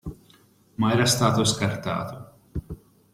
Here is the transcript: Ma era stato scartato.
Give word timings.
Ma 0.77 0.93
era 0.93 1.05
stato 1.05 1.43
scartato. 1.43 2.33